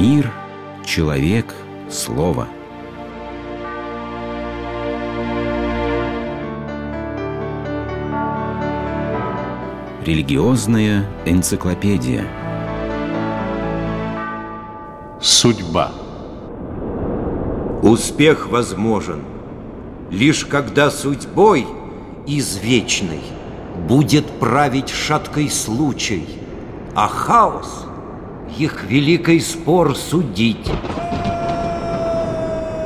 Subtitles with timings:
[0.00, 0.32] Мир,
[0.82, 1.54] человек,
[1.90, 2.48] слово.
[10.02, 12.24] Религиозная энциклопедия.
[15.20, 15.92] Судьба.
[17.82, 19.22] Успех возможен,
[20.10, 21.66] лишь когда судьбой
[22.26, 23.20] извечной
[23.86, 26.26] будет править шаткой случай,
[26.94, 27.89] а хаос
[28.58, 30.70] их великий спор судить.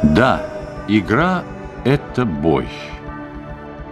[0.02, 0.46] Да,
[0.88, 1.45] игра–
[1.84, 2.66] это бой.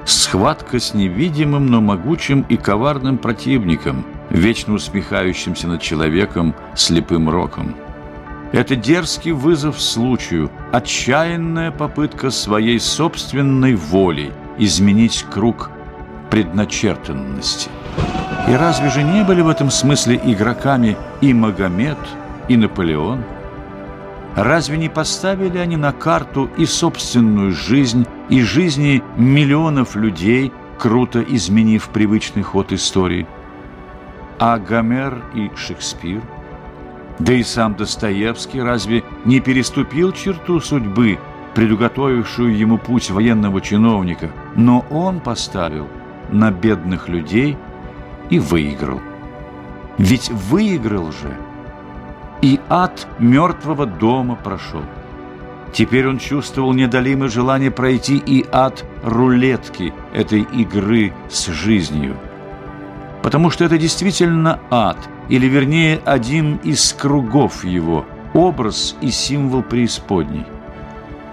[0.05, 7.77] Схватка с невидимым, но могучим и коварным противником, вечно усмехающимся над человеком слепым роком.
[8.53, 15.71] Это дерзкий вызов случаю, отчаянная попытка своей собственной волей изменить круг
[16.31, 17.71] предначертанности.
[18.49, 21.99] И разве же не были в этом смысле игроками и Магомед,
[22.49, 23.23] и Наполеон?
[24.37, 31.89] Разве не поставили они на карту и собственную жизнь, и жизни миллионов людей, круто изменив
[31.91, 33.27] привычный ход истории?
[34.39, 36.23] А Гомер и Шекспир–
[37.19, 41.19] да и сам Достоевский разве не переступил черту судьбы,
[41.55, 45.87] предуготовившую ему путь военного чиновника, но он поставил
[46.31, 47.57] на бедных людей
[48.33, 49.01] и выиграл.
[49.99, 51.37] Ведь выиграл же,
[52.41, 54.83] и ад мертвого дома прошел.
[55.75, 62.17] Теперь он чувствовал недолимое желание пройти и ад рулетки этой игры с жизнью.
[63.23, 70.45] Потому что это действительно ад– или вернее один из кругов его, образ и символ преисподней.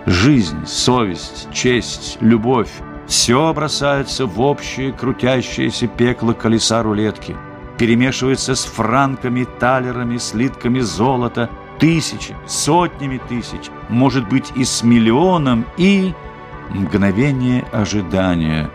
[0.06, 2.72] Жизнь, совесть, честь, любовь–
[3.10, 7.36] все бросается в общее крутящееся пекло колеса рулетки,
[7.78, 11.50] перемешивается с франками, талерами, слитками золота,
[11.80, 16.14] тысячами, сотнями тысяч, может быть и с миллионом, и
[16.70, 18.70] мгновение ожидания.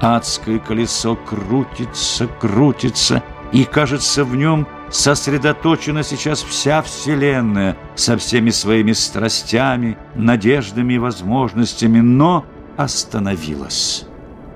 [0.00, 3.22] Адское колесо крутится, крутится–
[3.52, 12.00] и, кажется, в нем сосредоточена сейчас вся Вселенная со всеми своими страстями, надеждами и возможностями,
[12.00, 12.44] но
[12.76, 14.06] остановилась.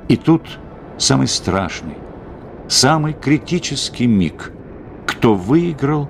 [0.09, 0.59] И тут
[0.99, 1.97] самый страшный,
[2.69, 4.53] самый критический миг.
[5.07, 6.09] Кто выиграл,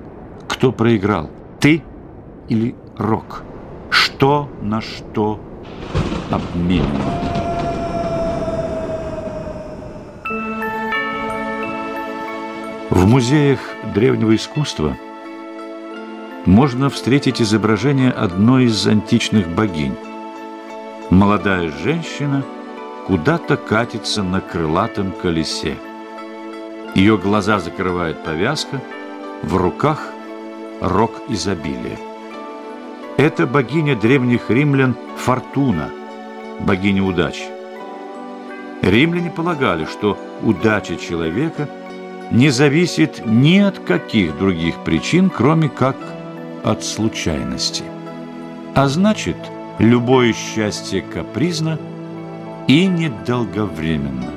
[0.49, 1.31] кто проиграл?
[1.59, 1.83] Ты
[2.49, 3.43] или Рок?
[3.91, 5.41] Что на что
[6.31, 7.31] обменено?
[12.91, 13.61] В музеях
[13.95, 14.97] древнего искусства
[16.45, 19.95] можно встретить изображение одной из античных богинь.
[21.11, 22.45] Молодая женщина
[23.07, 25.77] куда-то катится на крылатом колесе.
[26.95, 28.81] Ее глаза закрывает повязка,
[29.43, 30.09] в руках
[30.81, 31.99] рог изобилия.
[33.17, 35.91] Это богиня древних римлян Фортуна,
[36.61, 37.45] богиня удачи.
[38.83, 41.69] Римляне полагали, что удача человека–
[42.31, 45.97] не зависит ни от каких других причин, кроме как
[46.63, 47.85] от случайности.
[48.75, 49.37] А значит,
[49.81, 51.79] любое счастье капризно
[52.69, 54.31] и недолговременно.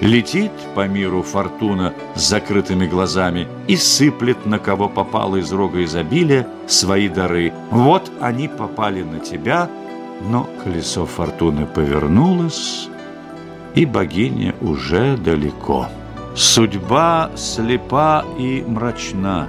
[0.00, 6.46] Летит по миру фортуна с закрытыми глазами и сыплет на кого попало из рога изобилия
[6.66, 7.52] свои дары.
[7.70, 9.68] Вот они попали на тебя,
[10.28, 12.88] но колесо фортуны повернулось,
[13.74, 15.88] и богиня уже далеко.
[16.36, 19.48] Судьба слепа и мрачна,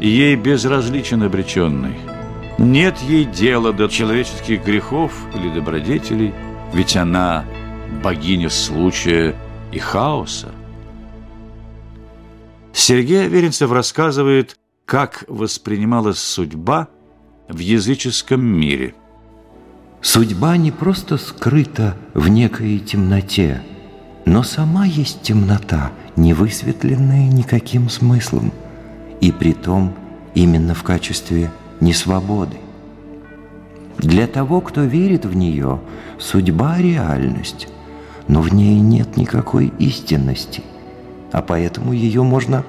[0.00, 2.11] ей безразличен обреченный.
[2.58, 6.34] Нет ей дела до человеческих грехов или добродетелей,
[6.72, 7.44] ведь она
[8.02, 9.34] богиня случая
[9.72, 10.52] и хаоса.
[12.72, 16.88] Сергей Аверинцев рассказывает, как воспринималась судьба
[17.48, 18.94] в языческом мире.
[20.00, 23.62] Судьба не просто скрыта в некой темноте–
[24.24, 28.52] но сама есть темнота, не высветленная никаким смыслом,
[29.20, 29.94] и притом
[30.34, 31.50] именно в качестве
[31.82, 32.56] несвободы.
[33.98, 35.80] Для того, кто верит в нее,
[36.18, 37.68] судьба– реальность,
[38.28, 40.62] но в ней нет никакой истинности,
[41.32, 42.64] а поэтому ее можно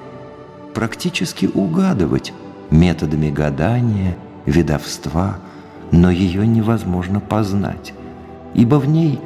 [0.74, 2.32] практически угадывать
[2.70, 4.16] методами гадания,
[4.46, 5.38] ведовства,
[5.90, 7.94] но ее невозможно познать,
[8.54, 9.20] ибо в ней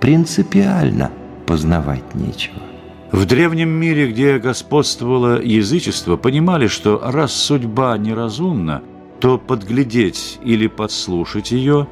[0.00, 1.10] принципиально–
[1.46, 2.62] познавать нечего.
[3.10, 8.82] В древнем мире, где господствовало язычество, понимали, что раз судьба неразумна,
[9.20, 11.86] то подглядеть или подслушать ее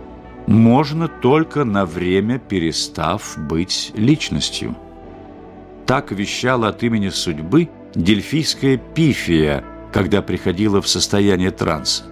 [0.46, 4.74] можно только на время перестав быть личностью.
[5.86, 12.04] Так вещала от имени судьбы дельфийская пифия, когда приходила в состояние транса.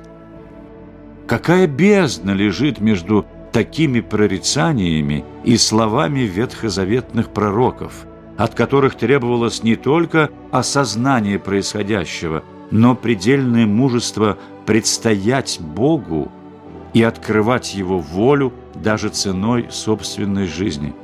[1.26, 10.30] Какая бездна лежит между такими прорицаниями и словами ветхозаветных пророков, от которых требовалось не только
[10.52, 16.30] осознание происходящего, но предельное мужество предстоять Богу
[16.94, 20.94] и открывать Его волю даже ценой собственной жизни.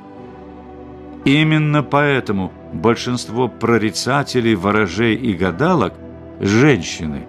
[1.25, 5.95] Именно поэтому большинство прорицателей, ворожей и гадалок–
[6.43, 7.27] женщины,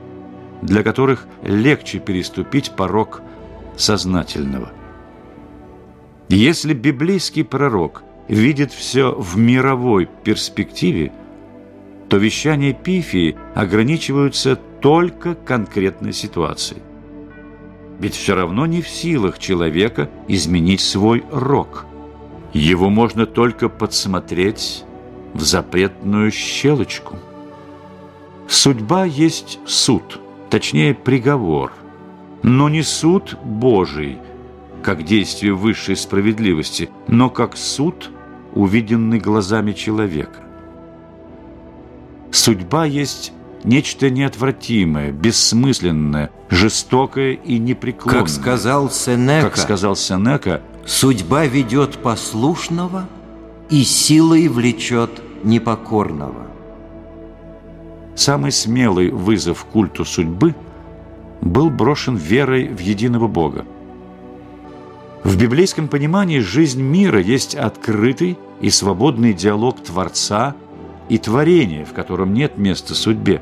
[0.62, 3.22] для которых легче переступить порог
[3.78, 4.72] сознательного.
[6.30, 11.12] Если библейский пророк видит все в мировой перспективе,
[12.10, 16.82] то вещания Пифии ограничиваются только конкретной ситуацией.
[18.00, 21.86] Ведь все равно не в силах человека изменить свой рок.
[22.54, 24.84] Его можно только подсмотреть
[25.34, 27.18] в запретную щелочку.
[28.48, 31.72] Судьба есть суд, точнее приговор,
[32.44, 34.20] но не суд Божий,
[34.84, 38.12] как действие высшей справедливости, но как суд,
[38.54, 40.43] увиденный глазами человека.
[42.34, 43.32] Судьба есть
[43.64, 48.22] нечто неотвратимое, бессмысленное, жестокое и непреклонное.
[48.22, 53.08] Как сказал Сенека, Как сказал Сенека, судьба ведет послушного
[53.70, 56.48] и силой влечет непокорного.
[58.16, 60.56] самый смелый вызов культу судьбы
[61.42, 63.64] был брошен верой в единого Бога.
[65.24, 70.56] В библейском понимании жизнь мира есть открытый и свободный диалог Творца
[71.10, 73.42] и творения, в котором нет места судьбе.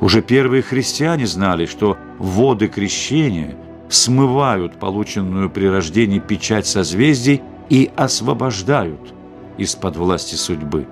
[0.00, 3.56] Уже первые христиане знали, что воды крещения
[3.88, 9.14] смывают полученную при рождении печать созвездий и освобождают
[9.58, 10.86] из-под власти судьбы.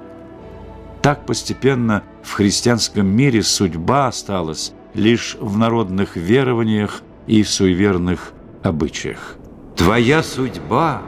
[1.03, 8.33] Так постепенно в христианском мире судьба осталась лишь в народных верованиях и суеверных
[8.63, 9.37] обычаях.
[9.77, 11.03] Твоя судьба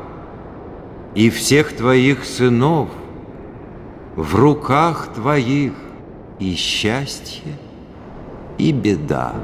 [1.15, 2.91] и всех твоих сынов
[4.17, 5.75] в руках твоих
[6.39, 7.53] и счастье,
[8.57, 9.35] и беда.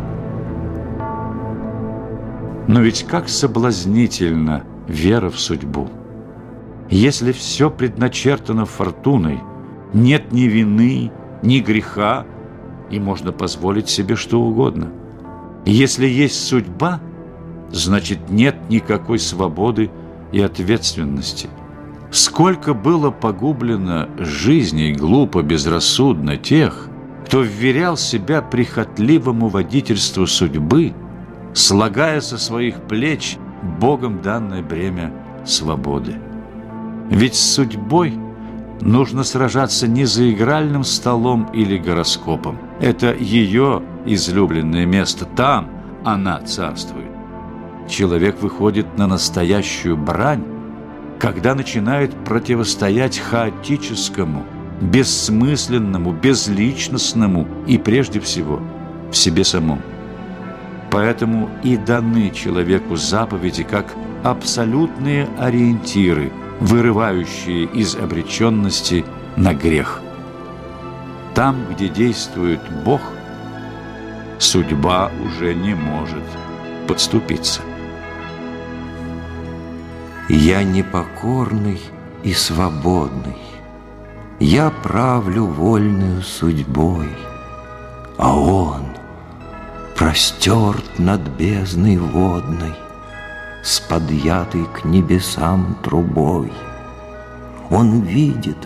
[2.67, 5.89] Но ведь как соблазнительна вера в судьбу.
[6.89, 9.41] Если все предначертано фортуной,
[9.93, 12.27] нет ни вины, ни греха,
[12.91, 14.89] и можно позволить себе что угодно.
[15.67, 17.01] Если есть судьба,
[17.71, 19.91] значит нет никакой свободы
[20.33, 21.49] и ответственности.
[22.12, 26.91] Сколько было погублено жизней глупо, безрассудно тех,
[27.25, 30.93] кто вверял себя прихотливому водительству судьбы,
[31.55, 33.38] слагая со своих плеч
[33.81, 35.11] Богом данное бремя
[35.47, 36.17] свободы.
[37.09, 38.12] Ведь с судьбой
[38.82, 42.58] нужно сражаться не за игральным столом или гороскопом.
[42.79, 45.70] Это ее излюбленное место, там
[46.05, 47.11] она царствует.
[47.88, 50.44] Человек выходит на настоящую брань,
[51.23, 54.45] когда начинает противостоять хаотическому,
[54.81, 58.61] бессмысленному, безличностному и прежде всего
[59.13, 59.81] в себе самом.
[60.91, 69.05] Поэтому и даны человеку заповеди как абсолютные ориентиры, вырывающие из обреченности
[69.37, 70.01] на грех.
[71.37, 73.01] Там, где действует Бог,
[74.41, 76.25] судьба уже не может
[76.89, 77.63] подступиться.
[80.34, 81.79] Я непокорный
[82.22, 83.36] и свободный,
[84.41, 87.10] Я правлю вольную судьбой,
[88.17, 88.81] А он
[89.94, 92.72] простерт над бездной водной,
[93.62, 96.51] С подъятой к небесам трубой.
[97.69, 98.56] Он видит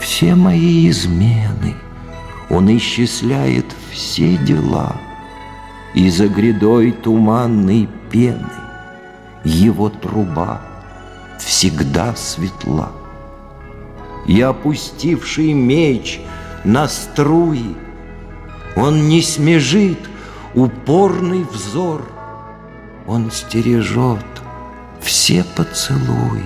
[0.00, 1.76] все мои измены,
[2.50, 4.96] Он исчисляет все дела,
[5.94, 8.50] И за грядой туманной пены
[9.44, 10.62] Его труба—
[11.38, 12.92] всегда светла.
[14.26, 16.20] И опустивший меч
[16.64, 17.76] на струи,
[18.76, 19.98] Он не смежит
[20.54, 22.02] упорный взор,
[23.06, 24.24] Он стережет
[25.00, 26.44] все поцелуи,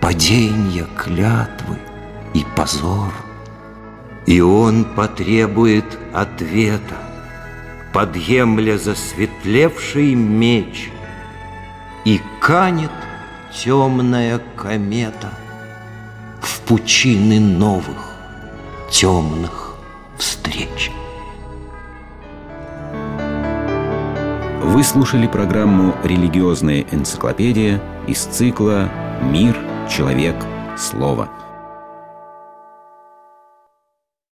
[0.00, 1.76] Паденья, клятвы
[2.32, 3.12] и позор.
[4.26, 6.96] И он потребует ответа,
[7.92, 10.90] Подъемля засветлевший меч,
[12.04, 12.90] И канет
[13.52, 15.30] темная комета
[16.40, 18.14] В пучины новых
[18.90, 19.74] темных
[20.16, 20.90] встреч.
[24.62, 28.88] Вы слушали программу «Религиозная энциклопедия» из цикла
[29.22, 29.56] «Мир,
[29.88, 30.36] человек,
[30.76, 31.37] слово».